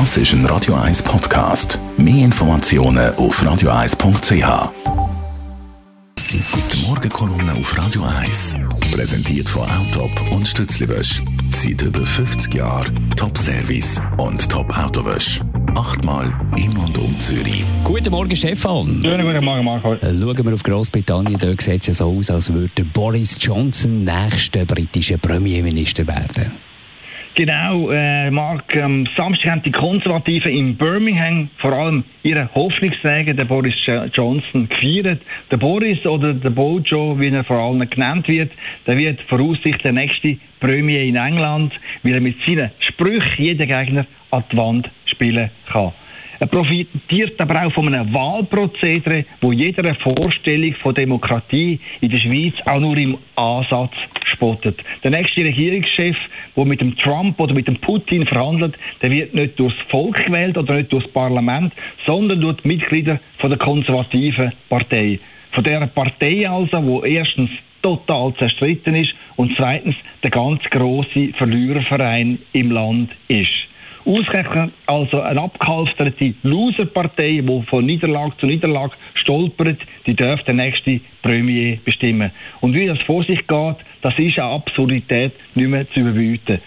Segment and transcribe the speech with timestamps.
[0.00, 1.78] Das ist ein Radio 1 Podcast.
[1.96, 4.72] Mehr Informationen auf radio1.ch.
[6.32, 8.56] Die Morgenkolumne auf Radio 1.
[8.90, 11.22] Präsentiert von Autop und Stützliwösch.
[11.50, 15.40] Seit über 50 Jahren Top-Service und Top-Autowösch.
[15.76, 16.26] Achtmal
[16.56, 17.64] in und um Zürich.
[17.84, 19.00] Guten Morgen, Stefan.
[19.00, 19.94] Schönen guten Morgen, Marco.
[19.94, 21.38] Äh, Schauen wir auf Großbritannien.
[21.38, 26.73] Dort sieht es ja so aus, als würde Boris Johnson nächster britischer Premierminister werden.
[27.36, 33.48] Genau, äh, Mark, am Samstag haben die Konservativen in Birmingham vor allem ihren Hoffnungsträger, den
[33.48, 33.74] Boris
[34.12, 35.20] Johnson, gefeiert.
[35.50, 38.52] Der Boris oder der Bojo, wie er vor allem genannt wird,
[38.86, 41.72] der wird voraussichtlich der nächste Premier in England,
[42.04, 45.92] weil er mit seinen Sprüchen jeden Gegner an die Wand spielen kann.
[46.38, 52.54] Er profitiert aber auch von einem Wahlprozedere, wo jeder Vorstellung von Demokratie in der Schweiz
[52.66, 53.94] auch nur im Ansatz
[54.34, 54.78] spottet.
[55.02, 56.16] Der nächste Regierungschef,
[56.56, 60.56] der mit dem Trump oder mit dem Putin verhandelt, der wird nicht durchs Volk gewählt
[60.58, 61.72] oder nicht durchs Parlament,
[62.06, 65.18] sondern durch die Mitglieder von der konservativen Partei.
[65.52, 67.50] Von der Partei also, wo erstens
[67.82, 73.63] total zerstritten ist und zweitens der ganz große Verliererverein im Land ist.
[74.06, 81.00] Ausgerechnet also eine abgehalfterte Loserpartei, die von Niederlage zu Niederlage stolpert, die darf der nächste
[81.22, 82.30] Premier bestimmen.
[82.60, 86.60] Und wie das vor sich geht, das ist eine Absurdität nicht mehr zu überbieten.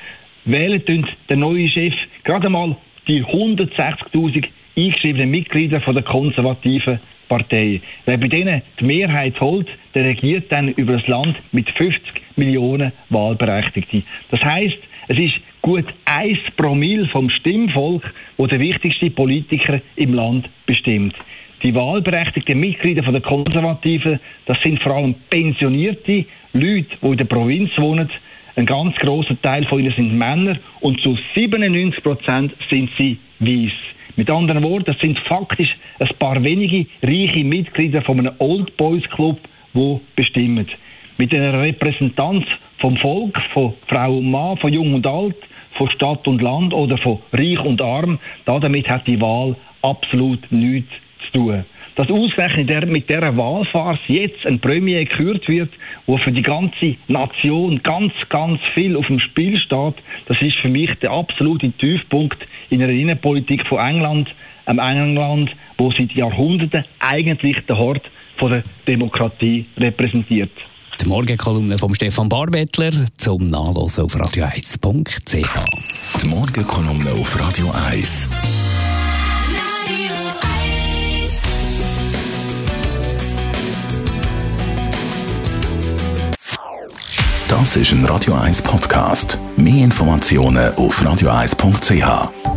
[0.45, 2.75] Wählen tun der neue Chef gerade mal
[3.07, 7.81] die 160.000 eingeschriebenen Mitglieder von der konservativen Partei.
[8.05, 12.01] Wer bei denen die Mehrheit holt, der regiert dann über das Land mit 50
[12.35, 14.03] Millionen Wahlberechtigten.
[14.31, 14.77] Das heißt,
[15.09, 15.35] es ist
[15.67, 18.01] gut 1 Promille vom Stimmvolk,
[18.37, 21.13] wo der wichtigste Politiker im Land bestimmt.
[21.61, 26.23] Die wahlberechtigten Mitglieder der Konservativen, das sind vor allem pensionierte
[26.53, 28.09] Leute, die in der Provinz wohnen.
[28.55, 33.73] Ein ganz großer Teil von ihnen sind Männer und zu 97 Prozent sind sie weiß.
[34.15, 39.03] Mit anderen Worten, das sind faktisch ein paar wenige reiche Mitglieder von einem Old Boys
[39.09, 39.37] Club,
[39.73, 40.65] die bestimmen.
[41.17, 42.45] Mit einer Repräsentanz
[42.79, 45.35] vom Volk, von Frau und Mann, von Jung und Alt,
[45.77, 50.91] von Stadt und Land oder von Reich und Arm, damit hat die Wahl absolut nichts
[51.25, 51.65] zu tun.
[51.95, 55.71] Dass ausgerechnet mit dieser Wahlfarce jetzt ein Premier gekürt wird,
[56.05, 59.95] wo für die ganze Nation ganz, ganz viel auf dem Spiel steht,
[60.27, 62.37] das ist für mich der absolute Tiefpunkt
[62.69, 64.29] in der Innenpolitik von England,
[64.67, 65.49] einem England,
[65.79, 68.03] wo seit Jahrhunderten eigentlich der Hort
[68.37, 70.51] von der Demokratie repräsentiert.
[71.01, 75.49] Die Morgenkolumne von Stefan Barbettler zum Nachlesen auf radio1.ch.
[76.21, 78.29] Die Morgenkolumne auf Radio 1.
[87.47, 89.39] Das ist ein Radio 1 Podcast.
[89.55, 92.56] Mehr Informationen auf radio1.ch.